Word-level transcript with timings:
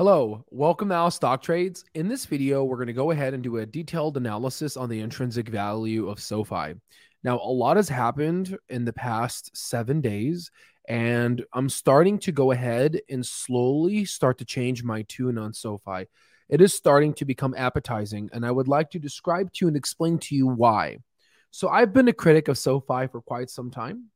Hello, 0.00 0.46
welcome 0.48 0.88
to 0.88 0.94
Al 0.94 1.10
Stock 1.10 1.42
Trades. 1.42 1.84
In 1.92 2.08
this 2.08 2.24
video, 2.24 2.64
we're 2.64 2.78
going 2.78 2.86
to 2.86 2.94
go 2.94 3.10
ahead 3.10 3.34
and 3.34 3.42
do 3.42 3.58
a 3.58 3.66
detailed 3.66 4.16
analysis 4.16 4.74
on 4.78 4.88
the 4.88 5.00
intrinsic 5.00 5.50
value 5.50 6.08
of 6.08 6.20
SoFi. 6.20 6.76
Now, 7.22 7.36
a 7.36 7.52
lot 7.52 7.76
has 7.76 7.90
happened 7.90 8.56
in 8.70 8.86
the 8.86 8.94
past 8.94 9.54
seven 9.54 10.00
days, 10.00 10.50
and 10.88 11.44
I'm 11.52 11.68
starting 11.68 12.18
to 12.20 12.32
go 12.32 12.50
ahead 12.50 12.98
and 13.10 13.26
slowly 13.26 14.06
start 14.06 14.38
to 14.38 14.46
change 14.46 14.82
my 14.82 15.02
tune 15.02 15.36
on 15.36 15.52
SoFi. 15.52 16.06
It 16.48 16.62
is 16.62 16.72
starting 16.72 17.12
to 17.12 17.26
become 17.26 17.54
appetizing, 17.54 18.30
and 18.32 18.46
I 18.46 18.52
would 18.52 18.68
like 18.68 18.90
to 18.92 18.98
describe 18.98 19.52
to 19.52 19.66
you 19.66 19.68
and 19.68 19.76
explain 19.76 20.16
to 20.20 20.34
you 20.34 20.46
why. 20.46 21.00
So, 21.50 21.68
I've 21.68 21.92
been 21.92 22.08
a 22.08 22.14
critic 22.14 22.48
of 22.48 22.56
SoFi 22.56 23.08
for 23.08 23.20
quite 23.20 23.50
some 23.50 23.70
time. 23.70 24.06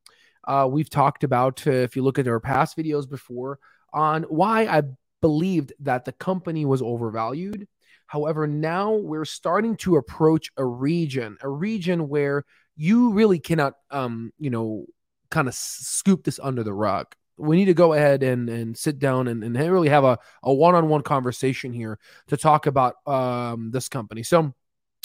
Uh, 0.49 0.67
we've 0.67 0.89
talked 0.89 1.25
about, 1.25 1.67
uh, 1.67 1.73
if 1.73 1.95
you 1.95 2.03
look 2.03 2.19
at 2.19 2.27
our 2.27 2.41
past 2.41 2.75
videos 2.75 3.07
before, 3.07 3.59
on 3.93 4.23
why 4.25 4.65
I 4.65 4.83
believed 5.25 5.73
that 5.81 6.05
the 6.05 6.13
company 6.13 6.67
was 6.67 6.83
overvalued. 6.83 7.67
However, 8.07 8.47
now 8.47 8.93
we're 8.93 9.25
starting 9.25 9.75
to 9.79 9.97
approach 9.97 10.51
a 10.59 10.65
region, 10.67 11.39
a 11.41 11.49
region 11.49 12.09
where 12.11 12.45
you 12.77 13.15
really 13.15 13.39
cannot, 13.39 13.73
um, 13.91 14.35
you 14.39 14.51
know, 14.51 14.85
kind 15.31 15.49
of 15.49 15.55
scoop 15.55 16.25
this 16.25 16.39
under 16.43 16.63
the 16.63 16.75
rug. 16.75 17.07
We 17.39 17.57
need 17.57 17.71
to 17.73 17.75
go 17.75 17.95
ahead 17.95 18.23
and, 18.23 18.51
and 18.51 18.77
sit 18.77 18.99
down 18.99 19.27
and, 19.29 19.43
and 19.43 19.57
really 19.57 19.89
have 19.89 20.05
a, 20.05 20.19
a 20.43 20.53
one-on-one 20.53 21.05
conversation 21.05 21.73
here 21.73 21.99
to 22.27 22.37
talk 22.37 22.67
about 22.67 22.97
um, 23.07 23.71
this 23.71 23.89
company. 23.89 24.25
So 24.25 24.53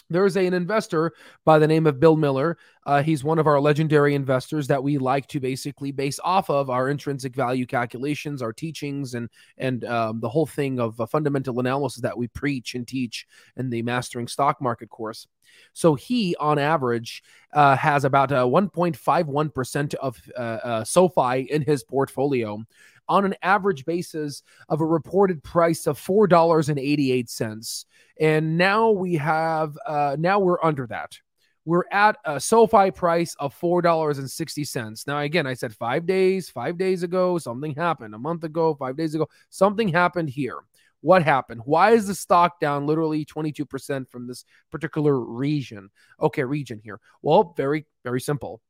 there 0.10 0.26
is 0.26 0.38
a, 0.38 0.46
an 0.46 0.54
investor 0.54 1.14
by 1.46 1.60
the 1.60 1.68
name 1.68 1.88
of 1.88 2.00
Bill 2.00 2.16
Miller. 2.16 2.58
Uh, 2.86 3.04
he's 3.04 3.24
one 3.24 3.40
of 3.40 3.48
our 3.48 3.60
legendary 3.60 4.16
investors 4.16 4.68
that 4.68 4.84
we 4.84 4.98
like 4.98 5.28
to 5.28 5.40
basically 5.40 5.92
base 5.92 6.20
off 6.24 6.50
of 6.50 6.70
our 6.70 6.90
intrinsic 6.90 7.36
value 7.36 7.66
calculations, 7.66 8.42
our 8.42 8.54
teachings, 8.54 9.14
and 9.14 9.30
and 9.58 9.86
um, 9.86 10.20
the 10.20 10.30
whole 10.30 10.46
thing 10.46 10.80
of 10.80 11.00
fundamental 11.10 11.60
analysis 11.60 12.02
that 12.02 12.18
we 12.18 12.28
preach 12.28 12.76
and 12.76 12.88
teach 12.88 13.28
in 13.58 13.70
the 13.70 13.82
Mastering 13.82 14.28
Stock 14.28 14.62
Market 14.62 14.90
course. 14.90 15.28
So 15.74 15.96
he, 15.96 16.36
on 16.40 16.60
average, 16.60 17.24
uh, 17.54 17.76
has 17.76 18.06
about 18.06 18.30
1.51% 18.30 19.94
of 19.96 20.22
uh, 20.38 20.40
uh, 20.40 20.84
SoFi 20.84 21.42
in 21.52 21.64
his 21.64 21.84
portfolio 21.84 22.64
on 23.10 23.26
an 23.26 23.36
average 23.42 23.84
basis 23.86 24.44
of 24.70 24.80
a 24.80 24.86
reported 24.86 25.44
price 25.44 25.88
of 25.88 26.00
$4.88. 26.00 27.86
And 28.20 28.58
now 28.58 28.92
we 28.92 29.16
have, 29.16 29.78
uh, 29.86 30.16
now 30.18 30.40
we're 30.40 30.64
under 30.64 30.88
that. 30.88 31.18
We're 31.66 31.84
at 31.92 32.18
a 32.26 32.40
SoFi 32.40 32.92
price 32.92 33.36
of 33.40 33.60
$4.60. 33.60 35.08
Now, 35.08 35.20
again, 35.20 35.46
I 35.46 35.54
said 35.54 35.76
five 35.76 36.06
days, 36.06 36.50
five 36.50 36.78
days 36.78 37.04
ago, 37.04 37.38
something 37.38 37.76
happened. 37.76 38.16
A 38.16 38.20
month 38.20 38.44
ago, 38.44 38.76
five 38.76 38.96
days 38.96 39.14
ago, 39.14 39.28
something 39.50 39.88
happened 39.90 40.30
here. 40.30 40.58
What 41.02 41.24
happened? 41.24 41.62
Why 41.66 41.92
is 41.92 42.08
the 42.08 42.16
stock 42.16 42.60
down 42.60 42.86
literally 42.86 43.26
22% 43.26 44.10
from 44.10 44.28
this 44.28 44.46
particular 44.72 45.20
region? 45.20 45.90
Okay, 46.20 46.44
region 46.44 46.82
here. 46.84 47.00
Well, 47.22 47.54
very, 47.56 47.86
very 48.04 48.20
simple. 48.20 48.62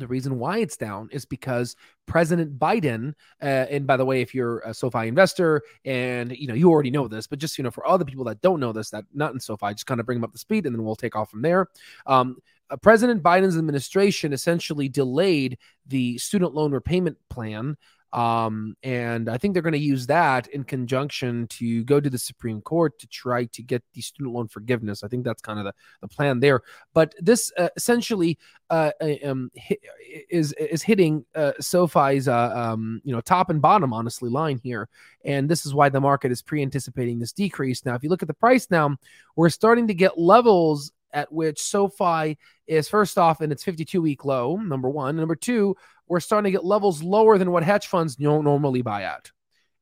The 0.00 0.06
reason 0.06 0.38
why 0.38 0.58
it's 0.58 0.76
down 0.76 1.08
is 1.12 1.24
because 1.24 1.76
President 2.06 2.58
Biden, 2.58 3.14
uh, 3.42 3.66
and 3.70 3.86
by 3.86 3.96
the 3.96 4.04
way, 4.04 4.20
if 4.20 4.34
you're 4.34 4.60
a 4.60 4.74
SoFi 4.74 5.06
investor 5.06 5.62
and 5.84 6.36
you 6.36 6.46
know 6.46 6.54
you 6.54 6.70
already 6.70 6.90
know 6.90 7.06
this, 7.06 7.26
but 7.26 7.38
just 7.38 7.58
you 7.58 7.64
know 7.64 7.70
for 7.70 7.86
other 7.86 8.04
people 8.04 8.24
that 8.24 8.40
don't 8.40 8.60
know 8.60 8.72
this, 8.72 8.90
that 8.90 9.04
not 9.14 9.32
in 9.32 9.40
SoFi, 9.40 9.74
just 9.74 9.86
kind 9.86 10.00
of 10.00 10.06
bring 10.06 10.16
them 10.16 10.24
up 10.24 10.32
to 10.32 10.38
speed, 10.38 10.66
and 10.66 10.74
then 10.74 10.82
we'll 10.82 10.96
take 10.96 11.14
off 11.14 11.30
from 11.30 11.42
there. 11.42 11.68
Um, 12.06 12.38
uh, 12.70 12.76
President 12.76 13.22
Biden's 13.22 13.58
administration 13.58 14.32
essentially 14.32 14.88
delayed 14.88 15.58
the 15.86 16.18
student 16.18 16.54
loan 16.54 16.72
repayment 16.72 17.16
plan 17.28 17.76
um, 18.12 18.76
and 18.82 19.28
I 19.28 19.38
think 19.38 19.54
they're 19.54 19.62
going 19.62 19.72
to 19.72 19.78
use 19.78 20.06
that 20.08 20.48
in 20.48 20.64
conjunction 20.64 21.46
to 21.48 21.84
go 21.84 22.00
to 22.00 22.10
the 22.10 22.18
Supreme 22.18 22.60
Court 22.60 22.98
to 22.98 23.06
try 23.06 23.44
to 23.46 23.62
get 23.62 23.84
the 23.94 24.00
student 24.00 24.34
loan 24.34 24.48
forgiveness. 24.48 25.04
I 25.04 25.08
think 25.08 25.24
that's 25.24 25.42
kind 25.42 25.58
of 25.58 25.64
the, 25.64 25.74
the 26.00 26.08
plan 26.08 26.40
there. 26.40 26.62
But 26.92 27.14
this 27.20 27.52
uh, 27.56 27.68
essentially 27.76 28.36
uh, 28.68 28.90
um, 29.24 29.50
is 30.28 30.52
is 30.54 30.82
hitting 30.82 31.24
uh, 31.34 31.52
SoFi's 31.60 32.26
uh, 32.26 32.52
um, 32.54 33.00
you 33.04 33.12
know 33.14 33.20
top 33.20 33.50
and 33.50 33.62
bottom 33.62 33.92
honestly 33.92 34.28
line 34.28 34.60
here, 34.62 34.88
and 35.24 35.48
this 35.48 35.64
is 35.64 35.72
why 35.72 35.88
the 35.88 36.00
market 36.00 36.32
is 36.32 36.42
pre-anticipating 36.42 37.18
this 37.18 37.32
decrease. 37.32 37.84
Now, 37.84 37.94
if 37.94 38.02
you 38.02 38.08
look 38.08 38.22
at 38.22 38.28
the 38.28 38.34
price 38.34 38.68
now, 38.70 38.96
we're 39.36 39.50
starting 39.50 39.86
to 39.86 39.94
get 39.94 40.18
levels 40.18 40.92
at 41.12 41.32
which 41.32 41.60
SoFi 41.60 42.38
is 42.70 42.88
first 42.88 43.18
off 43.18 43.40
in 43.40 43.50
its 43.50 43.64
52 43.64 44.00
week 44.00 44.24
low, 44.24 44.56
number 44.56 44.88
one. 44.88 45.16
Number 45.16 45.34
two, 45.34 45.76
we're 46.06 46.20
starting 46.20 46.50
to 46.52 46.56
get 46.56 46.64
levels 46.64 47.02
lower 47.02 47.36
than 47.36 47.50
what 47.50 47.64
hedge 47.64 47.88
funds 47.88 48.14
don't 48.14 48.44
normally 48.44 48.80
buy 48.80 49.02
at. 49.02 49.30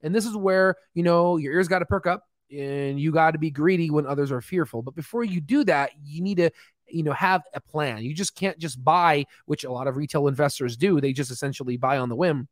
And 0.03 0.15
this 0.15 0.25
is 0.25 0.35
where, 0.35 0.77
you 0.95 1.03
know, 1.03 1.37
your 1.37 1.53
ears 1.53 1.69
got 1.69 1.81
to 1.81 1.87
perk 1.87 2.07
up 2.07 2.25
and 2.51 2.99
you 2.99 3.13
got 3.13 3.33
to 3.33 3.39
be 3.39 3.51
greedy 3.51 3.91
when 3.91 4.07
others 4.07 4.33
are 4.33 4.41
fearful. 4.41 4.81
But 4.81 4.95
before 4.95 5.23
you 5.23 5.39
do 5.41 5.65
that, 5.65 5.91
you 6.03 6.23
need 6.23 6.37
to, 6.39 6.51
you 6.87 7.03
know, 7.03 7.13
have 7.13 7.43
a 7.53 7.61
plan. 7.61 8.03
You 8.03 8.15
just 8.15 8.35
can't 8.35 8.59
just 8.59 8.83
buy, 8.83 9.27
which 9.45 9.65
a 9.65 9.71
lot 9.71 9.87
of 9.87 9.99
retail 9.99 10.27
investors 10.27 10.77
do. 10.77 10.99
They 10.99 11.13
just 11.13 11.31
essentially 11.31 11.77
buy 11.77 11.99
on 11.99 12.09
the 12.09 12.17
whim. 12.17 12.49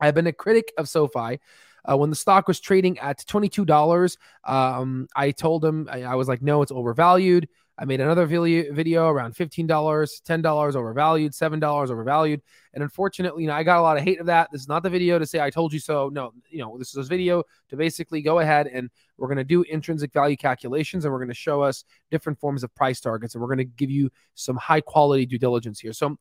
I've 0.00 0.14
been 0.14 0.28
a 0.28 0.32
critic 0.32 0.72
of 0.78 0.88
SoFi. 0.88 1.40
Uh, 1.84 1.96
when 1.96 2.10
the 2.10 2.16
stock 2.16 2.46
was 2.46 2.60
trading 2.60 3.00
at 3.00 3.18
$22, 3.18 4.16
um, 4.44 5.08
I 5.16 5.32
told 5.32 5.64
him, 5.64 5.88
I, 5.90 6.04
I 6.04 6.14
was 6.14 6.28
like, 6.28 6.40
no, 6.40 6.62
it's 6.62 6.70
overvalued. 6.70 7.48
I 7.78 7.86
made 7.86 8.00
another 8.00 8.26
video, 8.26 9.08
around 9.08 9.34
$15, 9.34 9.66
$10 9.66 10.74
overvalued, 10.74 11.32
$7 11.32 11.90
overvalued. 11.90 12.40
And 12.74 12.82
unfortunately, 12.82 13.42
you 13.42 13.48
know, 13.48 13.54
I 13.54 13.62
got 13.62 13.78
a 13.78 13.82
lot 13.82 13.96
of 13.96 14.04
hate 14.04 14.20
of 14.20 14.26
that. 14.26 14.50
This 14.52 14.60
is 14.60 14.68
not 14.68 14.82
the 14.82 14.90
video 14.90 15.18
to 15.18 15.26
say 15.26 15.40
I 15.40 15.48
told 15.48 15.72
you 15.72 15.78
so. 15.78 16.10
No, 16.10 16.32
you 16.50 16.58
know, 16.58 16.76
this 16.78 16.90
is 16.90 16.96
a 16.96 17.08
video 17.08 17.42
to 17.70 17.76
basically 17.76 18.20
go 18.20 18.40
ahead 18.40 18.66
and 18.66 18.90
we're 19.16 19.28
going 19.28 19.38
to 19.38 19.44
do 19.44 19.62
intrinsic 19.62 20.12
value 20.12 20.36
calculations 20.36 21.04
and 21.04 21.12
we're 21.12 21.18
going 21.18 21.28
to 21.28 21.34
show 21.34 21.62
us 21.62 21.84
different 22.10 22.38
forms 22.38 22.62
of 22.62 22.74
price 22.74 23.00
targets 23.00 23.34
and 23.34 23.40
we're 23.40 23.48
going 23.48 23.58
to 23.58 23.64
give 23.64 23.90
you 23.90 24.10
some 24.34 24.56
high 24.56 24.80
quality 24.80 25.24
due 25.24 25.38
diligence 25.38 25.80
here. 25.80 25.92
So, 25.94 26.18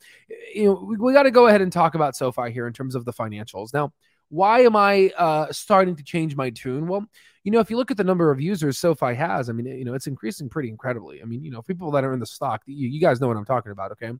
you 0.53 0.65
know, 0.65 0.85
we, 0.87 0.97
we 0.97 1.13
got 1.13 1.23
to 1.23 1.31
go 1.31 1.47
ahead 1.47 1.61
and 1.61 1.71
talk 1.71 1.95
about 1.95 2.15
SoFi 2.15 2.51
here 2.51 2.65
in 2.65 2.73
terms 2.73 2.95
of 2.95 3.03
the 3.03 3.13
financials. 3.13 3.73
Now, 3.73 3.91
why 4.31 4.61
am 4.61 4.77
I 4.77 5.11
uh, 5.17 5.51
starting 5.51 5.95
to 5.97 6.03
change 6.03 6.37
my 6.37 6.49
tune? 6.51 6.87
Well, 6.87 7.05
you 7.43 7.51
know, 7.51 7.59
if 7.59 7.69
you 7.69 7.75
look 7.75 7.91
at 7.91 7.97
the 7.97 8.03
number 8.03 8.31
of 8.31 8.39
users 8.39 8.77
SoFi 8.77 9.13
has, 9.15 9.49
I 9.49 9.53
mean, 9.53 9.65
you 9.65 9.83
know, 9.83 9.93
it's 9.93 10.07
increasing 10.07 10.47
pretty 10.47 10.69
incredibly. 10.69 11.21
I 11.21 11.25
mean, 11.25 11.43
you 11.43 11.51
know, 11.51 11.61
people 11.61 11.91
that 11.91 12.05
are 12.05 12.13
in 12.13 12.19
the 12.19 12.25
stock, 12.25 12.61
you, 12.65 12.87
you 12.87 13.01
guys 13.01 13.19
know 13.19 13.27
what 13.27 13.35
I'm 13.35 13.45
talking 13.45 13.73
about. 13.73 13.91
Okay. 13.91 14.11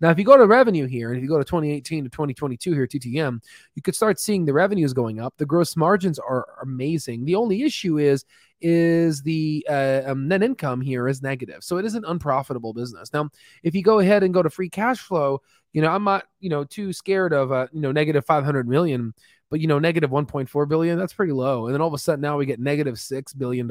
Now, 0.00 0.10
if 0.10 0.18
you 0.18 0.24
go 0.24 0.36
to 0.36 0.46
revenue 0.46 0.86
here, 0.86 1.10
and 1.10 1.18
if 1.18 1.22
you 1.22 1.28
go 1.28 1.38
to 1.38 1.44
2018 1.44 2.04
to 2.04 2.10
2022 2.10 2.72
here, 2.72 2.86
TTM, 2.86 3.40
you 3.76 3.82
could 3.82 3.94
start 3.94 4.18
seeing 4.18 4.44
the 4.44 4.52
revenues 4.52 4.92
going 4.92 5.20
up. 5.20 5.34
The 5.36 5.46
gross 5.46 5.76
margins 5.76 6.18
are 6.18 6.46
amazing. 6.62 7.24
The 7.24 7.36
only 7.36 7.62
issue 7.62 7.98
is, 7.98 8.24
is 8.60 9.22
the 9.22 9.64
uh, 9.70 10.02
um, 10.06 10.26
net 10.26 10.42
income 10.42 10.80
here 10.80 11.06
is 11.06 11.22
negative. 11.22 11.62
So 11.62 11.76
it 11.76 11.84
is 11.84 11.94
an 11.94 12.04
unprofitable 12.06 12.72
business. 12.72 13.12
Now, 13.12 13.30
if 13.62 13.74
you 13.74 13.82
go 13.82 14.00
ahead 14.00 14.24
and 14.24 14.34
go 14.34 14.42
to 14.42 14.50
free 14.50 14.68
cash 14.68 14.98
flow, 14.98 15.42
you 15.72 15.82
know, 15.82 15.88
I'm 15.88 16.04
not, 16.04 16.24
you 16.40 16.50
know, 16.50 16.64
too 16.64 16.92
scared 16.92 17.32
of, 17.32 17.52
uh, 17.52 17.68
you 17.72 17.80
know, 17.80 17.92
negative 17.92 18.24
500 18.24 18.68
million 18.68 19.14
but 19.50 19.60
you 19.60 19.66
know, 19.66 19.78
negative 19.78 20.10
1.4 20.10 20.68
billion, 20.68 20.98
that's 20.98 21.12
pretty 21.12 21.32
low. 21.32 21.66
And 21.66 21.74
then 21.74 21.80
all 21.80 21.88
of 21.88 21.94
a 21.94 21.98
sudden 21.98 22.20
now 22.20 22.38
we 22.38 22.46
get 22.46 22.60
negative 22.60 22.94
$6 22.94 23.36
billion. 23.36 23.70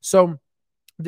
So, 0.00 0.38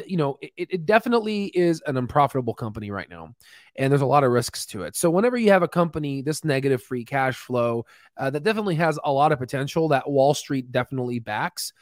you 0.06 0.16
know, 0.16 0.38
it, 0.42 0.52
it 0.56 0.86
definitely 0.86 1.46
is 1.46 1.82
an 1.86 1.96
unprofitable 1.96 2.54
company 2.54 2.90
right 2.90 3.08
now. 3.08 3.34
And 3.76 3.90
there's 3.90 4.02
a 4.02 4.06
lot 4.06 4.24
of 4.24 4.32
risks 4.32 4.66
to 4.66 4.82
it. 4.82 4.96
So, 4.96 5.10
whenever 5.10 5.38
you 5.38 5.50
have 5.50 5.62
a 5.62 5.68
company, 5.68 6.20
this 6.20 6.44
negative 6.44 6.82
free 6.82 7.04
cash 7.04 7.36
flow, 7.36 7.86
uh, 8.16 8.30
that 8.30 8.42
definitely 8.42 8.74
has 8.76 8.98
a 9.02 9.12
lot 9.12 9.32
of 9.32 9.38
potential 9.38 9.88
that 9.88 10.10
Wall 10.10 10.34
Street 10.34 10.72
definitely 10.72 11.20
backs. 11.20 11.72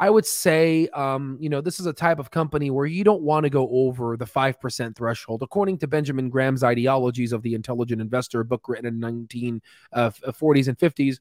I 0.00 0.08
would 0.08 0.24
say, 0.24 0.88
um, 0.94 1.36
you 1.40 1.50
know, 1.50 1.60
this 1.60 1.78
is 1.78 1.84
a 1.84 1.92
type 1.92 2.18
of 2.18 2.30
company 2.30 2.70
where 2.70 2.86
you 2.86 3.04
don't 3.04 3.20
want 3.20 3.44
to 3.44 3.50
go 3.50 3.68
over 3.68 4.16
the 4.16 4.24
5% 4.24 4.96
threshold. 4.96 5.42
According 5.42 5.76
to 5.78 5.86
Benjamin 5.86 6.30
Graham's 6.30 6.64
Ideologies 6.64 7.34
of 7.34 7.42
the 7.42 7.52
Intelligent 7.52 8.00
Investor, 8.00 8.42
book 8.42 8.66
written 8.66 8.86
in 8.86 8.98
1940s 8.98 9.60
uh, 9.92 10.10
and 10.24 10.78
50s, 10.78 11.18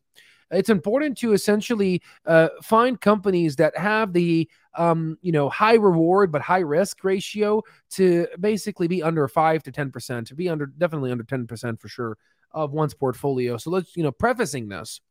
it's 0.51 0.69
important 0.69 1.17
to 1.19 1.33
essentially 1.33 2.01
uh, 2.25 2.49
find 2.61 2.99
companies 2.99 3.55
that 3.57 3.77
have 3.77 4.13
the 4.13 4.49
um, 4.75 5.17
you 5.21 5.31
know 5.31 5.49
high 5.49 5.75
reward 5.75 6.31
but 6.31 6.41
high 6.41 6.59
risk 6.59 7.03
ratio 7.03 7.61
to 7.91 8.27
basically 8.39 8.87
be 8.87 9.03
under 9.03 9.27
five 9.27 9.63
to 9.63 9.71
ten 9.71 9.91
percent, 9.91 10.27
to 10.27 10.35
be 10.35 10.49
under 10.49 10.65
definitely 10.65 11.11
under 11.11 11.23
ten 11.23 11.47
percent 11.47 11.79
for 11.79 11.87
sure 11.87 12.17
of 12.51 12.71
one's 12.71 12.93
portfolio. 12.93 13.57
So 13.57 13.69
let's 13.69 13.95
you 13.95 14.03
know 14.03 14.11
prefacing 14.11 14.69
this 14.69 15.01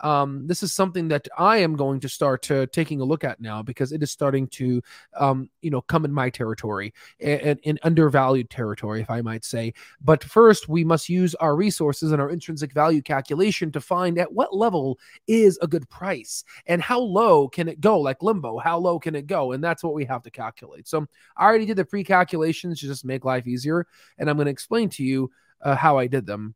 um, 0.00 0.46
this 0.46 0.62
is 0.62 0.72
something 0.72 1.08
that 1.08 1.28
I 1.38 1.58
am 1.58 1.76
going 1.76 2.00
to 2.00 2.08
start 2.08 2.50
uh, 2.50 2.66
taking 2.72 3.00
a 3.00 3.04
look 3.04 3.24
at 3.24 3.40
now 3.40 3.62
because 3.62 3.92
it 3.92 4.02
is 4.02 4.10
starting 4.10 4.46
to, 4.48 4.82
um, 5.16 5.48
you 5.62 5.70
know, 5.70 5.80
come 5.80 6.04
in 6.04 6.12
my 6.12 6.30
territory 6.30 6.92
and 7.20 7.58
in 7.62 7.78
undervalued 7.82 8.50
territory, 8.50 9.00
if 9.00 9.10
I 9.10 9.22
might 9.22 9.44
say. 9.44 9.72
But 10.00 10.22
first, 10.22 10.68
we 10.68 10.84
must 10.84 11.08
use 11.08 11.34
our 11.36 11.56
resources 11.56 12.12
and 12.12 12.20
our 12.20 12.30
intrinsic 12.30 12.72
value 12.72 13.02
calculation 13.02 13.72
to 13.72 13.80
find 13.80 14.18
at 14.18 14.32
what 14.32 14.54
level 14.54 14.98
is 15.26 15.58
a 15.62 15.66
good 15.66 15.88
price 15.88 16.44
and 16.66 16.82
how 16.82 17.00
low 17.00 17.48
can 17.48 17.68
it 17.68 17.80
go, 17.80 18.00
like 18.00 18.22
limbo, 18.22 18.58
how 18.58 18.78
low 18.78 18.98
can 18.98 19.14
it 19.14 19.26
go? 19.26 19.52
And 19.52 19.62
that's 19.62 19.82
what 19.82 19.94
we 19.94 20.04
have 20.04 20.22
to 20.24 20.30
calculate. 20.30 20.88
So 20.88 21.06
I 21.36 21.44
already 21.44 21.66
did 21.66 21.76
the 21.76 21.84
pre 21.84 22.04
calculations 22.04 22.80
to 22.80 22.86
just 22.86 23.04
make 23.04 23.24
life 23.24 23.46
easier. 23.46 23.86
And 24.18 24.28
I'm 24.28 24.36
going 24.36 24.46
to 24.46 24.52
explain 24.52 24.88
to 24.90 25.04
you 25.04 25.30
uh, 25.62 25.74
how 25.74 25.98
I 25.98 26.06
did 26.06 26.26
them 26.26 26.54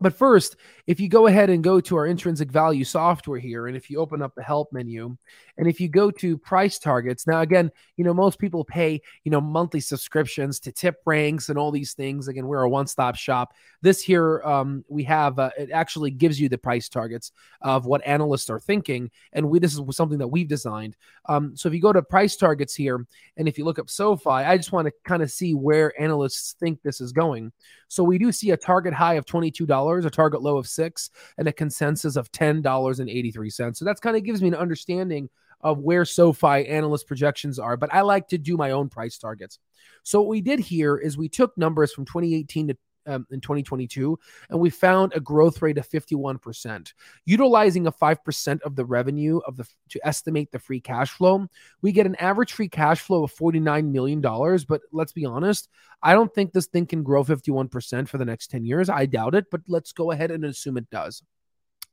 But 0.00 0.14
first, 0.14 0.56
if 0.86 1.00
you 1.00 1.08
go 1.08 1.26
ahead 1.26 1.50
and 1.50 1.62
go 1.62 1.80
to 1.80 1.96
our 1.96 2.06
intrinsic 2.06 2.50
value 2.50 2.84
software 2.84 3.38
here, 3.38 3.66
and 3.66 3.76
if 3.76 3.90
you 3.90 3.98
open 3.98 4.22
up 4.22 4.34
the 4.34 4.42
help 4.42 4.72
menu, 4.72 5.16
and 5.56 5.66
if 5.66 5.80
you 5.80 5.88
go 5.88 6.10
to 6.12 6.38
price 6.38 6.78
targets, 6.78 7.26
now 7.26 7.40
again, 7.40 7.70
you 7.96 8.04
know, 8.04 8.14
most 8.14 8.38
people 8.38 8.64
pay, 8.64 9.00
you 9.24 9.30
know, 9.30 9.40
monthly 9.40 9.80
subscriptions 9.80 10.60
to 10.60 10.72
TipRanks 10.72 11.48
and 11.48 11.58
all 11.58 11.72
these 11.72 11.94
things. 11.94 12.28
Again, 12.28 12.46
we're 12.46 12.62
a 12.62 12.68
one 12.68 12.86
stop 12.86 13.16
shop. 13.16 13.54
This 13.82 14.00
here, 14.00 14.40
um, 14.44 14.84
we 14.88 15.02
have, 15.04 15.38
uh, 15.38 15.50
it 15.58 15.70
actually 15.72 16.12
gives 16.12 16.40
you 16.40 16.48
the 16.48 16.58
price 16.58 16.88
targets 16.88 17.32
of 17.62 17.86
what 17.86 18.06
analysts 18.06 18.50
are 18.50 18.60
thinking. 18.60 19.10
And 19.32 19.50
we, 19.50 19.58
this 19.58 19.76
is 19.76 19.96
something 19.96 20.18
that 20.18 20.28
we've 20.28 20.48
designed. 20.48 20.96
Um, 21.28 21.56
so 21.56 21.68
if 21.68 21.74
you 21.74 21.80
go 21.80 21.92
to 21.92 22.02
price 22.02 22.36
targets 22.36 22.74
here, 22.74 23.04
and 23.36 23.48
if 23.48 23.58
you 23.58 23.64
look 23.64 23.78
up 23.80 23.90
SoFi, 23.90 24.30
I 24.30 24.56
just 24.56 24.72
want 24.72 24.86
to 24.86 24.92
kind 25.04 25.22
of 25.22 25.30
see 25.30 25.54
where 25.54 26.00
analysts 26.00 26.54
think 26.60 26.80
this 26.82 27.00
is 27.00 27.12
going. 27.12 27.52
So 27.88 28.04
we 28.04 28.18
do 28.18 28.30
see 28.30 28.50
a 28.50 28.56
target 28.56 28.92
high 28.92 29.14
of 29.14 29.24
$22, 29.24 29.87
a 29.96 30.10
target 30.10 30.42
low 30.42 30.56
of 30.56 30.66
six, 30.66 31.10
and 31.36 31.48
a 31.48 31.52
consensus 31.52 32.16
of 32.16 32.30
$10.83. 32.32 33.76
So 33.76 33.84
that's 33.84 34.00
kind 34.00 34.16
of 34.16 34.24
gives 34.24 34.42
me 34.42 34.48
an 34.48 34.54
understanding 34.54 35.28
of 35.60 35.78
where 35.78 36.04
SoFi 36.04 36.66
analyst 36.66 37.06
projections 37.06 37.58
are, 37.58 37.76
but 37.76 37.92
I 37.92 38.02
like 38.02 38.28
to 38.28 38.38
do 38.38 38.56
my 38.56 38.70
own 38.70 38.88
price 38.88 39.18
targets. 39.18 39.58
So 40.04 40.20
what 40.20 40.28
we 40.28 40.40
did 40.40 40.60
here 40.60 40.96
is 40.96 41.18
we 41.18 41.28
took 41.28 41.56
numbers 41.58 41.92
from 41.92 42.04
2018 42.04 42.68
to 42.68 42.76
um, 43.06 43.26
in 43.30 43.40
2022, 43.40 44.18
and 44.50 44.60
we 44.60 44.70
found 44.70 45.12
a 45.14 45.20
growth 45.20 45.62
rate 45.62 45.78
of 45.78 45.88
51%. 45.88 46.92
Utilizing 47.24 47.86
a 47.86 47.92
5% 47.92 48.62
of 48.62 48.76
the 48.76 48.84
revenue 48.84 49.40
of 49.46 49.56
the 49.56 49.66
to 49.90 50.06
estimate 50.06 50.50
the 50.52 50.58
free 50.58 50.80
cash 50.80 51.10
flow, 51.10 51.46
we 51.82 51.92
get 51.92 52.06
an 52.06 52.16
average 52.16 52.52
free 52.52 52.68
cash 52.68 53.00
flow 53.00 53.24
of 53.24 53.34
$49 53.34 53.90
million. 53.90 54.20
But 54.20 54.82
let's 54.92 55.12
be 55.12 55.24
honest, 55.24 55.68
I 56.02 56.14
don't 56.14 56.32
think 56.34 56.52
this 56.52 56.66
thing 56.66 56.86
can 56.86 57.02
grow 57.02 57.24
51% 57.24 58.08
for 58.08 58.18
the 58.18 58.24
next 58.24 58.48
10 58.48 58.64
years. 58.64 58.88
I 58.88 59.06
doubt 59.06 59.34
it, 59.34 59.46
but 59.50 59.62
let's 59.68 59.92
go 59.92 60.10
ahead 60.10 60.30
and 60.30 60.44
assume 60.44 60.76
it 60.76 60.90
does. 60.90 61.22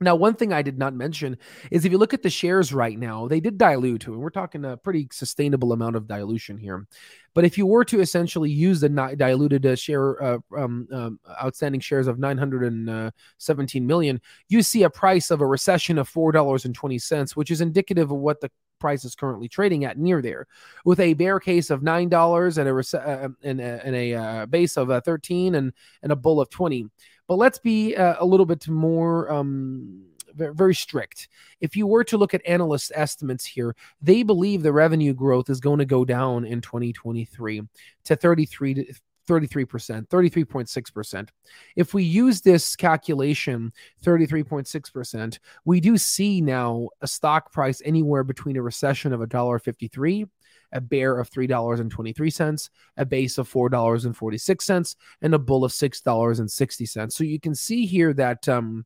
Now, 0.02 0.16
one 0.16 0.34
thing 0.36 0.52
I 0.52 0.62
did 0.62 0.78
not 0.78 0.94
mention 0.94 1.38
is 1.72 1.86
if 1.86 1.92
you 1.92 1.98
look 1.98 2.14
at 2.14 2.22
the 2.22 2.30
shares 2.30 2.74
right 2.74 3.00
now, 3.00 3.28
they 3.28 3.40
did 3.40 3.58
dilute, 3.58 4.08
and 4.08 4.18
we're 4.18 4.30
talking 4.30 4.66
a 4.66 4.76
pretty 4.76 5.08
sustainable 5.12 5.72
amount 5.72 5.96
of 5.96 6.08
dilution 6.08 6.58
here. 6.58 6.86
But 7.34 7.46
if 7.46 7.58
you 7.58 7.66
were 7.66 7.86
to 7.86 8.02
essentially 8.02 8.52
use 8.52 8.82
the 8.82 8.90
not 8.90 9.18
diluted 9.18 9.66
uh, 9.66 9.76
share 9.76 10.22
uh, 10.22 10.38
um, 10.58 10.88
um, 10.92 11.20
outstanding 11.42 11.80
shares 11.80 12.08
of 12.08 12.20
917 12.20 13.88
million, 13.88 14.22
you 14.50 14.62
see 14.62 14.84
a 14.84 14.90
price 14.90 15.32
of 15.32 15.40
a 15.40 15.48
recession 15.48 15.98
of 15.98 16.10
four 16.10 16.34
dollars 16.34 16.66
and 16.66 16.76
twenty 16.76 17.00
cents, 17.00 17.36
which 17.36 17.52
is 17.52 17.62
indicative 17.62 18.12
of 18.12 18.18
what 18.18 18.42
the 18.42 18.52
price 18.80 19.06
is 19.06 19.16
currently 19.16 19.48
trading 19.48 19.86
at 19.86 19.98
near 19.98 20.22
there, 20.22 20.48
with 20.84 21.00
a 21.00 21.14
bear 21.14 21.40
case 21.40 21.70
of 21.70 21.82
nine 21.82 22.10
dollars 22.10 22.58
and 22.58 22.68
a 22.68 22.72
rece- 22.72 23.08
uh, 23.08 23.30
and, 23.44 23.62
uh, 23.62 23.80
and 23.84 23.96
a 23.96 24.14
uh, 24.14 24.46
base 24.46 24.78
of 24.78 24.90
uh, 24.90 25.02
13 25.02 25.56
and 25.56 25.74
and 26.04 26.12
a 26.12 26.16
bull 26.16 26.42
of 26.42 26.50
20. 26.50 26.88
But 27.28 27.36
let's 27.36 27.60
be 27.60 27.96
uh, 27.96 28.16
a 28.20 28.26
little 28.26 28.46
bit 28.46 28.68
more 28.68 29.32
um, 29.32 30.04
very 30.36 30.76
strict. 30.76 31.30
If 31.62 31.76
you 31.76 31.88
were 31.88 32.04
to 32.06 32.18
look 32.18 32.34
at 32.34 32.46
analyst 32.46 32.92
estimates 32.94 33.46
here, 33.46 33.76
they 34.02 34.24
believe 34.24 34.64
the 34.64 34.74
revenue 34.74 35.14
growth 35.14 35.50
is 35.50 35.60
going 35.60 35.80
to 35.80 35.86
go 35.86 36.06
down 36.06 36.46
in 36.46 36.62
2023 36.62 37.62
to 38.06 38.16
33 38.16 38.74
to 38.74 38.94
33%, 39.28 40.08
33.6%. 40.08 41.30
If 41.76 41.94
we 41.94 42.04
use 42.04 42.42
this 42.42 42.76
calculation, 42.76 43.74
33.6%, 44.04 45.40
we 45.66 45.80
do 45.80 45.98
see 45.98 46.42
now 46.42 46.90
a 47.02 47.08
stock 47.08 47.52
price 47.52 47.82
anywhere 47.84 48.24
between 48.24 48.56
a 48.56 48.62
recession 48.62 49.14
of 49.14 49.22
$1.53 49.22 50.30
a 50.76 50.82
bear 50.82 51.18
of 51.18 51.32
$3.23, 51.32 52.70
a 52.98 53.06
base 53.06 53.38
of 53.40 53.52
$4.46, 53.52 54.96
and 55.22 55.34
a 55.34 55.40
bull 55.40 55.64
of 55.64 55.72
$6.60. 55.72 57.12
So 57.12 57.24
you 57.24 57.40
can 57.40 57.56
see 57.56 57.86
here 57.86 58.14
that 58.14 58.48
um, 58.48 58.86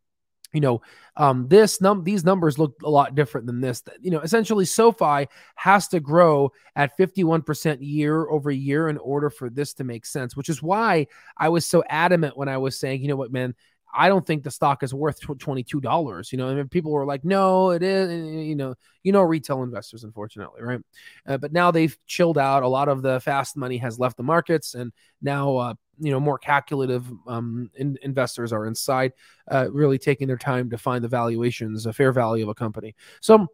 you 0.54 0.62
know 0.62 0.82
um, 1.18 1.48
this 1.48 1.82
num 1.82 2.04
these 2.04 2.24
numbers 2.24 2.58
look 2.58 2.76
a 2.84 2.90
lot 2.90 3.16
different 3.16 3.46
than 3.46 3.62
this 3.62 3.84
you 4.02 4.10
know 4.10 4.20
essentially 4.22 4.66
sofi 4.66 5.28
has 5.56 5.88
to 5.90 6.00
grow 6.00 6.52
at 6.76 6.98
51% 6.98 7.78
year 7.82 8.28
over 8.30 8.50
year 8.50 8.90
in 8.90 8.98
order 8.98 9.30
for 9.30 9.50
this 9.50 9.74
to 9.76 9.84
make 9.84 10.06
sense 10.06 10.36
which 10.36 10.50
is 10.50 10.64
why 10.64 11.06
i 11.38 11.50
was 11.50 11.68
so 11.68 11.84
adamant 11.90 12.36
when 12.36 12.50
i 12.50 12.58
was 12.58 12.80
saying 12.80 13.02
you 13.02 13.08
know 13.08 13.16
what 13.16 13.32
man 13.32 13.54
I 13.94 14.08
don't 14.08 14.26
think 14.26 14.44
the 14.44 14.52
stock 14.52 14.84
is 14.84 14.94
worth 14.94 15.20
twenty 15.40 15.64
two 15.64 15.82
dollars. 15.82 16.32
You 16.32 16.38
know, 16.38 16.50
I 16.50 16.54
mean, 16.54 16.68
people 16.68 16.92
were 16.92 17.06
like, 17.06 17.24
"No, 17.24 17.72
it 17.72 17.84
is." 17.84 18.10
You 18.10 18.56
know, 18.56 18.76
you 19.04 19.12
know, 19.12 19.22
retail 19.22 19.64
investors, 19.64 20.04
unfortunately, 20.04 20.62
right? 20.62 20.80
Uh, 21.28 21.38
but 21.38 21.52
now 21.52 21.72
they've 21.72 21.98
chilled 22.06 22.38
out. 22.38 22.64
A 22.64 22.68
lot 22.68 22.90
of 22.90 23.02
the 23.02 23.20
fast 23.20 23.58
money 23.58 23.78
has 23.78 24.00
left 24.00 24.18
the 24.18 24.24
markets, 24.24 24.74
and 24.76 24.92
now, 25.22 25.58
uh, 25.58 25.74
you 26.00 26.12
know, 26.12 26.20
more 26.20 26.38
calculative 26.38 27.06
um, 27.28 27.70
in, 27.76 27.98
investors 28.02 28.54
are 28.54 28.66
inside, 28.66 29.14
uh, 29.52 29.68
really 29.72 29.98
taking 29.98 30.28
their 30.28 30.38
time 30.38 30.70
to 30.70 30.78
find 30.78 31.04
the 31.04 31.08
valuations, 31.08 31.86
a 31.86 31.94
fair 31.94 32.12
value 32.12 32.44
of 32.44 32.50
a 32.50 32.56
company. 32.56 32.96
So 33.22 33.48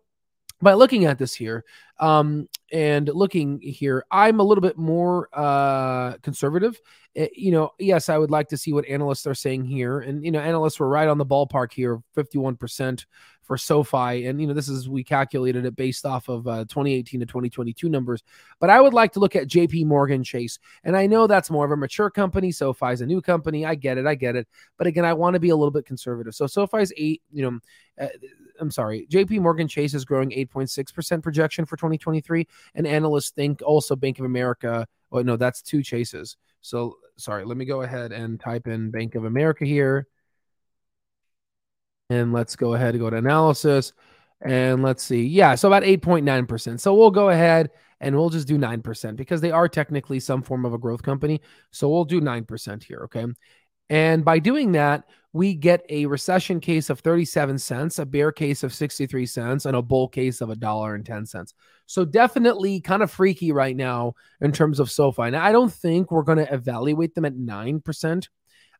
by 0.65 0.73
looking 0.73 1.05
at 1.05 1.19
this 1.19 1.33
here 1.33 1.63
um, 1.99 2.49
and 2.73 3.07
looking 3.07 3.61
here, 3.61 4.03
I'm 4.09 4.39
a 4.39 4.43
little 4.43 4.63
bit 4.63 4.77
more 4.77 5.29
uh, 5.31 6.17
conservative. 6.23 6.81
It, 7.13 7.37
you 7.37 7.51
know, 7.51 7.71
yes, 7.79 8.09
I 8.09 8.17
would 8.17 8.31
like 8.31 8.49
to 8.49 8.57
see 8.57 8.73
what 8.73 8.85
analysts 8.87 9.27
are 9.27 9.35
saying 9.35 9.65
here, 9.65 9.99
and 9.99 10.25
you 10.25 10.31
know, 10.31 10.39
analysts 10.39 10.79
were 10.79 10.89
right 10.89 11.07
on 11.07 11.17
the 11.17 11.25
ballpark 11.25 11.71
here, 11.71 12.01
51 12.15 12.57
percent 12.57 13.05
for 13.45 13.57
SoFi. 13.57 14.25
And, 14.25 14.41
you 14.41 14.47
know, 14.47 14.53
this 14.53 14.67
is, 14.67 14.89
we 14.89 15.03
calculated 15.03 15.65
it 15.65 15.75
based 15.75 16.05
off 16.05 16.27
of 16.27 16.47
uh, 16.47 16.65
2018 16.65 17.19
to 17.19 17.25
2022 17.25 17.87
numbers. 17.87 18.23
But 18.59 18.69
I 18.69 18.81
would 18.81 18.93
like 18.93 19.13
to 19.13 19.19
look 19.19 19.35
at 19.35 19.47
JP 19.47 19.85
Morgan 19.85 20.23
Chase. 20.23 20.59
And 20.83 20.97
I 20.97 21.05
know 21.07 21.27
that's 21.27 21.49
more 21.49 21.65
of 21.65 21.71
a 21.71 21.77
mature 21.77 22.09
company. 22.09 22.51
SoFi 22.51 22.87
is 22.87 23.01
a 23.01 23.05
new 23.05 23.21
company. 23.21 23.65
I 23.65 23.75
get 23.75 23.97
it. 23.97 24.05
I 24.05 24.15
get 24.15 24.35
it. 24.35 24.47
But 24.77 24.87
again, 24.87 25.05
I 25.05 25.13
want 25.13 25.35
to 25.35 25.39
be 25.39 25.49
a 25.49 25.55
little 25.55 25.71
bit 25.71 25.85
conservative. 25.85 26.35
So 26.35 26.47
SoFi 26.47 26.79
is 26.79 26.93
eight, 26.97 27.21
you 27.31 27.43
know, 27.43 27.59
uh, 28.03 28.09
I'm 28.59 28.71
sorry, 28.71 29.05
JP 29.09 29.41
Morgan 29.41 29.67
Chase 29.67 29.93
is 29.93 30.05
growing 30.05 30.29
8.6% 30.31 31.21
projection 31.21 31.65
for 31.65 31.77
2023. 31.77 32.47
And 32.73 32.87
analysts 32.87 33.31
think 33.31 33.61
also 33.61 33.95
Bank 33.95 34.19
of 34.19 34.25
America, 34.25 34.87
oh, 35.11 35.21
no, 35.21 35.37
that's 35.37 35.61
two 35.61 35.83
chases. 35.83 36.37
So 36.61 36.97
sorry, 37.17 37.45
let 37.45 37.57
me 37.57 37.65
go 37.65 37.83
ahead 37.83 38.11
and 38.11 38.39
type 38.39 38.67
in 38.67 38.91
Bank 38.91 39.15
of 39.15 39.25
America 39.25 39.65
here. 39.65 40.07
And 42.09 42.33
let's 42.33 42.55
go 42.55 42.73
ahead 42.73 42.93
and 42.93 43.01
go 43.01 43.09
to 43.09 43.17
analysis. 43.17 43.93
And 44.41 44.83
let's 44.83 45.03
see. 45.03 45.25
Yeah, 45.25 45.55
so 45.55 45.67
about 45.67 45.83
8.9%. 45.83 46.79
So 46.79 46.93
we'll 46.93 47.11
go 47.11 47.29
ahead 47.29 47.71
and 48.01 48.15
we'll 48.15 48.29
just 48.29 48.47
do 48.47 48.57
9% 48.57 49.15
because 49.15 49.41
they 49.41 49.51
are 49.51 49.67
technically 49.67 50.19
some 50.19 50.43
form 50.43 50.65
of 50.65 50.73
a 50.73 50.77
growth 50.77 51.01
company. 51.01 51.41
So 51.71 51.89
we'll 51.89 52.05
do 52.05 52.21
9% 52.21 52.83
here. 52.83 53.01
Okay. 53.05 53.25
And 53.89 54.25
by 54.25 54.39
doing 54.39 54.71
that, 54.73 55.05
we 55.33 55.53
get 55.53 55.85
a 55.89 56.05
recession 56.05 56.59
case 56.59 56.89
of 56.89 57.01
37 57.01 57.57
cents, 57.59 57.99
a 57.99 58.05
bear 58.05 58.31
case 58.31 58.63
of 58.63 58.73
63 58.73 59.25
cents, 59.25 59.65
and 59.65 59.75
a 59.75 59.81
bull 59.81 60.07
case 60.07 60.41
of 60.41 60.49
a 60.49 60.55
dollar 60.55 60.95
and 60.95 61.05
10 61.05 61.25
cents. 61.25 61.53
So 61.87 62.05
definitely 62.05 62.79
kind 62.79 63.03
of 63.03 63.11
freaky 63.11 63.51
right 63.51 63.75
now 63.75 64.13
in 64.41 64.51
terms 64.51 64.79
of 64.79 64.89
SoFi. 64.89 65.31
Now, 65.31 65.43
I 65.43 65.51
don't 65.51 65.73
think 65.73 66.09
we're 66.09 66.23
going 66.23 66.37
to 66.37 66.53
evaluate 66.53 67.15
them 67.15 67.25
at 67.25 67.35
9%. 67.35 68.27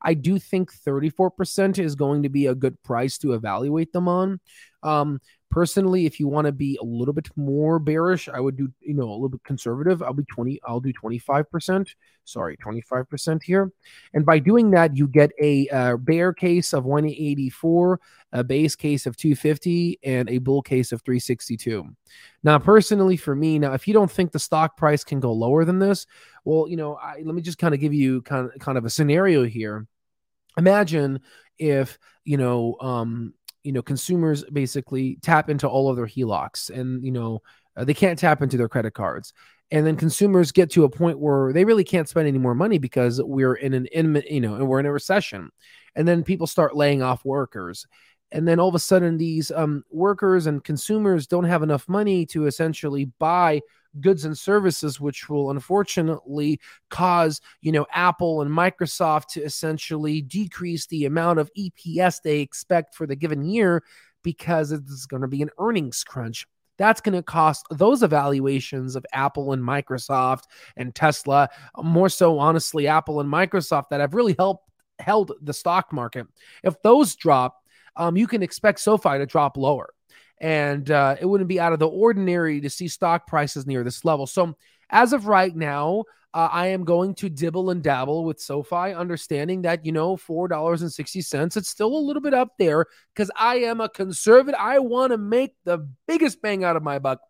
I 0.01 0.13
do 0.13 0.39
think 0.39 0.71
34% 0.73 1.79
is 1.79 1.95
going 1.95 2.23
to 2.23 2.29
be 2.29 2.47
a 2.47 2.55
good 2.55 2.81
price 2.83 3.17
to 3.19 3.33
evaluate 3.33 3.93
them 3.93 4.07
on. 4.07 4.39
Um, 4.83 5.19
personally, 5.55 6.05
if 6.05 6.19
you 6.19 6.27
want 6.27 6.43
to 6.43 6.51
be 6.51 6.77
a 6.81 6.83
little 6.83 7.13
bit 7.13 7.29
more 7.37 7.79
bearish, 7.79 8.27
I 8.27 8.41
would 8.41 8.57
do, 8.57 8.69
you 8.81 8.93
know, 8.93 9.09
a 9.09 9.15
little 9.15 9.29
bit 9.29 9.45
conservative. 9.45 10.03
I'll 10.03 10.11
be 10.11 10.25
20, 10.25 10.59
I'll 10.67 10.81
do 10.81 10.91
25%. 10.91 11.95
Sorry, 12.25 12.57
25% 12.57 13.41
here. 13.41 13.71
And 14.13 14.25
by 14.25 14.39
doing 14.39 14.71
that, 14.71 14.97
you 14.97 15.07
get 15.07 15.31
a 15.41 15.69
uh, 15.69 15.95
bear 15.95 16.33
case 16.33 16.73
of 16.73 16.83
184, 16.83 18.01
a 18.33 18.43
base 18.43 18.75
case 18.75 19.05
of 19.05 19.15
250, 19.15 19.97
and 20.03 20.29
a 20.29 20.39
bull 20.39 20.61
case 20.61 20.91
of 20.91 21.01
362. 21.03 21.87
Now, 22.43 22.59
personally, 22.59 23.15
for 23.15 23.33
me, 23.33 23.57
now, 23.57 23.71
if 23.71 23.87
you 23.87 23.93
don't 23.93 24.11
think 24.11 24.33
the 24.33 24.39
stock 24.39 24.75
price 24.75 25.05
can 25.05 25.21
go 25.21 25.31
lower 25.31 25.63
than 25.63 25.79
this, 25.79 26.05
well, 26.43 26.67
you 26.67 26.75
know, 26.75 26.95
I, 26.95 27.21
let 27.23 27.33
me 27.33 27.41
just 27.41 27.59
kind 27.59 27.73
of 27.73 27.79
give 27.79 27.93
you 27.93 28.21
kind 28.23 28.51
of, 28.53 28.59
kind 28.59 28.77
of 28.77 28.83
a 28.83 28.89
scenario 28.89 29.45
here 29.45 29.87
imagine 30.57 31.19
if 31.57 31.99
you 32.23 32.37
know 32.37 32.77
um 32.79 33.33
you 33.65 33.71
know 33.71 33.81
consumers 33.81 34.43
basically 34.45 35.17
tap 35.21 35.49
into 35.49 35.67
all 35.67 35.89
of 35.89 35.95
their 35.95 36.05
HELOCs 36.05 36.69
and 36.69 37.03
you 37.03 37.11
know 37.11 37.41
uh, 37.75 37.83
they 37.83 37.93
can't 37.93 38.19
tap 38.19 38.41
into 38.41 38.57
their 38.57 38.69
credit 38.69 38.93
cards. 38.93 39.33
And 39.71 39.85
then 39.85 39.97
consumers 39.97 40.51
get 40.51 40.69
to 40.71 40.83
a 40.83 40.89
point 40.89 41.19
where 41.19 41.51
they 41.51 41.65
really 41.65 41.83
can't 41.83 42.07
spend 42.07 42.27
any 42.27 42.37
more 42.37 42.53
money 42.53 42.77
because 42.77 43.21
we're 43.21 43.55
in 43.55 43.73
an 43.73 43.87
in 43.87 44.21
you 44.29 44.41
know 44.41 44.55
and 44.55 44.67
we're 44.67 44.79
in 44.79 44.85
a 44.85 44.91
recession. 44.91 45.49
And 45.95 46.07
then 46.07 46.23
people 46.23 46.47
start 46.47 46.75
laying 46.75 47.01
off 47.01 47.25
workers. 47.25 47.87
And 48.31 48.47
then 48.47 48.59
all 48.59 48.69
of 48.69 48.75
a 48.75 48.79
sudden 48.79 49.17
these 49.17 49.51
um, 49.51 49.83
workers 49.89 50.45
and 50.45 50.63
consumers 50.63 51.25
don't 51.27 51.45
have 51.45 51.63
enough 51.63 51.87
money 51.87 52.25
to 52.27 52.47
essentially 52.47 53.05
buy 53.19 53.61
goods 54.01 54.25
and 54.25 54.37
services 54.37 54.99
which 54.99 55.29
will 55.29 55.51
unfortunately 55.51 56.59
cause 56.89 57.41
you 57.61 57.71
know 57.71 57.85
apple 57.93 58.41
and 58.41 58.51
microsoft 58.51 59.27
to 59.27 59.41
essentially 59.41 60.21
decrease 60.21 60.85
the 60.87 61.05
amount 61.05 61.39
of 61.39 61.51
eps 61.57 62.21
they 62.21 62.39
expect 62.39 62.95
for 62.95 63.07
the 63.07 63.15
given 63.15 63.43
year 63.43 63.83
because 64.23 64.71
it's 64.71 65.05
going 65.05 65.21
to 65.21 65.27
be 65.27 65.41
an 65.41 65.49
earnings 65.59 66.03
crunch 66.03 66.47
that's 66.77 67.01
going 67.01 67.15
to 67.15 67.23
cost 67.23 67.65
those 67.71 68.03
evaluations 68.03 68.97
of 68.97 69.05
Apple 69.13 69.53
and 69.53 69.63
Microsoft 69.63 70.43
and 70.75 70.93
Tesla, 70.93 71.49
more 71.81 72.09
so, 72.09 72.37
honestly, 72.37 72.85
Apple 72.85 73.21
and 73.21 73.31
Microsoft 73.31 73.85
that 73.91 74.01
have 74.01 74.13
really 74.13 74.35
helped 74.37 74.69
held 74.99 75.31
the 75.41 75.53
stock 75.53 75.91
market. 75.91 76.27
If 76.63 76.81
those 76.81 77.15
drop, 77.15 77.61
um, 77.95 78.17
you 78.17 78.27
can 78.27 78.43
expect 78.43 78.79
SoFi 78.79 79.17
to 79.17 79.25
drop 79.25 79.57
lower. 79.57 79.94
And 80.39 80.91
uh, 80.91 81.15
it 81.19 81.25
wouldn't 81.25 81.47
be 81.47 81.59
out 81.59 81.73
of 81.73 81.79
the 81.79 81.87
ordinary 81.87 82.61
to 82.61 82.69
see 82.69 82.87
stock 82.87 83.27
prices 83.27 83.65
near 83.65 83.83
this 83.83 84.03
level. 84.03 84.27
So, 84.27 84.55
as 84.89 85.13
of 85.13 85.27
right 85.27 85.55
now, 85.55 86.03
uh, 86.35 86.49
I 86.51 86.67
am 86.67 86.83
going 86.83 87.15
to 87.15 87.29
dibble 87.29 87.69
and 87.69 87.81
dabble 87.81 88.25
with 88.25 88.41
SoFi, 88.41 88.93
understanding 88.93 89.61
that, 89.61 89.85
you 89.85 89.93
know, 89.93 90.17
$4.60, 90.17 91.57
it's 91.57 91.69
still 91.69 91.95
a 91.95 91.97
little 91.97 92.21
bit 92.21 92.33
up 92.33 92.49
there 92.59 92.87
because 93.13 93.31
I 93.37 93.59
am 93.59 93.79
a 93.79 93.87
conservative. 93.87 94.59
I 94.59 94.79
want 94.79 95.11
to 95.11 95.17
make 95.17 95.55
the 95.63 95.87
biggest 96.07 96.41
bang 96.41 96.65
out 96.65 96.75
of 96.75 96.83
my 96.83 96.99
buck. 96.99 97.21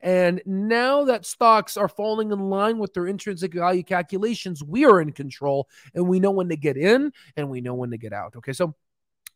And 0.00 0.42
now 0.44 1.04
that 1.04 1.24
stocks 1.24 1.76
are 1.76 1.88
falling 1.88 2.32
in 2.32 2.50
line 2.50 2.78
with 2.78 2.94
their 2.94 3.06
intrinsic 3.06 3.54
value 3.54 3.84
calculations, 3.84 4.62
we 4.62 4.84
are 4.84 5.00
in 5.00 5.12
control 5.12 5.68
and 5.94 6.08
we 6.08 6.18
know 6.18 6.32
when 6.32 6.48
to 6.48 6.56
get 6.56 6.76
in 6.76 7.12
and 7.36 7.48
we 7.48 7.60
know 7.60 7.74
when 7.74 7.90
to 7.92 7.98
get 7.98 8.12
out. 8.12 8.34
Okay. 8.36 8.52
So 8.52 8.74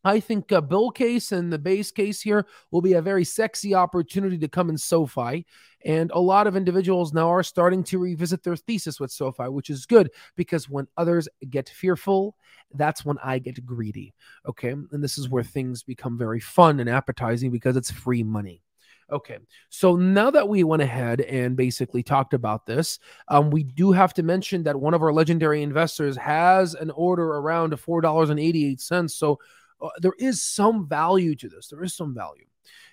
I 0.04 0.20
think 0.20 0.50
a 0.52 0.60
bull 0.60 0.90
case 0.90 1.32
and 1.32 1.52
the 1.52 1.58
base 1.58 1.90
case 1.90 2.20
here 2.20 2.46
will 2.70 2.82
be 2.82 2.94
a 2.94 3.02
very 3.02 3.24
sexy 3.24 3.74
opportunity 3.74 4.38
to 4.38 4.48
come 4.48 4.70
in 4.70 4.78
SoFi. 4.78 5.46
And 5.84 6.10
a 6.12 6.20
lot 6.20 6.46
of 6.46 6.56
individuals 6.56 7.12
now 7.12 7.28
are 7.28 7.42
starting 7.42 7.82
to 7.84 7.98
revisit 7.98 8.42
their 8.42 8.56
thesis 8.56 9.00
with 9.00 9.10
SoFi, 9.10 9.44
which 9.44 9.70
is 9.70 9.86
good 9.86 10.10
because 10.36 10.68
when 10.68 10.86
others 10.96 11.28
get 11.50 11.68
fearful, 11.68 12.36
that's 12.74 13.04
when 13.04 13.18
I 13.22 13.38
get 13.38 13.64
greedy. 13.66 14.14
Okay. 14.48 14.70
And 14.70 15.02
this 15.02 15.18
is 15.18 15.28
where 15.28 15.42
things 15.42 15.82
become 15.82 16.16
very 16.16 16.40
fun 16.40 16.80
and 16.80 16.88
appetizing 16.88 17.50
because 17.50 17.76
it's 17.76 17.90
free 17.90 18.22
money. 18.22 18.62
Okay, 19.10 19.36
so 19.68 19.94
now 19.94 20.30
that 20.30 20.48
we 20.48 20.64
went 20.64 20.80
ahead 20.80 21.20
and 21.20 21.54
basically 21.54 22.02
talked 22.02 22.32
about 22.32 22.64
this, 22.64 22.98
um, 23.28 23.50
we 23.50 23.62
do 23.62 23.92
have 23.92 24.14
to 24.14 24.22
mention 24.22 24.62
that 24.62 24.80
one 24.80 24.94
of 24.94 25.02
our 25.02 25.12
legendary 25.12 25.62
investors 25.62 26.16
has 26.16 26.74
an 26.74 26.90
order 26.92 27.34
around 27.36 27.78
four 27.78 28.00
dollars 28.00 28.30
and 28.30 28.40
eighty 28.40 28.64
eight 28.64 28.80
cents. 28.80 29.14
So 29.14 29.38
uh, 29.82 29.90
there 30.00 30.14
is 30.18 30.42
some 30.42 30.88
value 30.88 31.34
to 31.36 31.48
this. 31.48 31.68
There 31.68 31.82
is 31.82 31.94
some 31.94 32.14
value. 32.14 32.46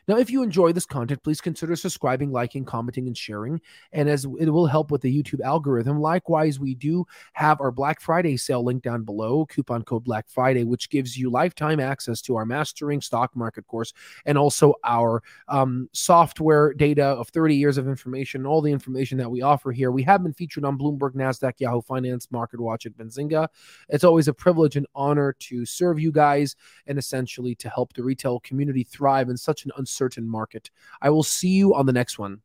Now, 0.10 0.18
if 0.18 0.32
you 0.32 0.42
enjoy 0.42 0.72
this 0.72 0.88
content, 0.88 1.22
please 1.22 1.40
consider 1.40 1.76
subscribing, 1.76 2.32
liking, 2.32 2.66
commenting, 2.66 3.06
and 3.06 3.16
sharing. 3.16 3.62
And 3.94 4.10
as 4.10 4.26
it 4.40 4.50
will 4.50 4.66
help 4.66 4.90
with 4.90 5.02
the 5.02 5.24
YouTube 5.24 5.42
algorithm. 5.42 6.02
Likewise, 6.02 6.60
we 6.60 6.74
do 6.74 7.06
have 7.34 7.62
our 7.62 7.70
Black 7.70 8.02
Friday 8.02 8.36
sale 8.36 8.64
link 8.64 8.82
down 8.82 9.04
below, 9.04 9.46
coupon 9.46 9.84
code 9.84 10.04
Black 10.04 10.28
Friday, 10.28 10.64
which 10.64 10.90
gives 10.90 11.16
you 11.16 11.30
lifetime 11.30 11.80
access 11.80 12.24
to 12.24 12.36
our 12.38 12.44
mastering 12.44 13.02
stock 13.02 13.36
market 13.36 13.68
course 13.68 13.94
and 14.26 14.36
also 14.36 14.74
our 14.84 15.22
um, 15.48 15.88
software 15.94 16.74
data 16.74 17.06
of 17.06 17.30
30 17.30 17.56
years 17.56 17.78
of 17.78 17.88
information, 17.88 18.48
all 18.48 18.62
the 18.62 18.72
information 18.72 19.16
that 19.20 19.30
we 19.30 19.44
offer 19.44 19.72
here. 19.72 19.92
We 19.92 20.02
have 20.04 20.24
been 20.24 20.34
featured 20.34 20.66
on 20.66 20.76
Bloomberg, 20.76 21.14
NASDAQ, 21.14 21.60
Yahoo 21.60 21.84
Finance, 21.84 22.32
Market 22.32 22.60
Watch, 22.60 22.88
and 22.88 22.98
Benzinga. 22.98 23.48
It's 23.90 24.04
always 24.04 24.28
a 24.28 24.34
privilege 24.34 24.76
and 24.76 24.88
honor 24.96 25.34
to 25.34 25.68
serve 25.68 26.00
you 26.00 26.12
guys 26.12 26.56
and 26.88 26.98
essentially 26.98 27.54
to 27.54 27.70
help 27.70 27.94
the 27.94 28.02
retail 28.02 28.40
community 28.40 28.84
thrive 28.84 29.30
in 29.30 29.38
such 29.38 29.66
an 29.66 29.72
uncertain 29.78 29.99
market. 30.28 30.70
I 31.02 31.10
will 31.10 31.24
see 31.24 31.50
you 31.50 31.76
on 31.76 31.86
the 31.86 31.94
next 31.94 32.18
one. 32.18 32.42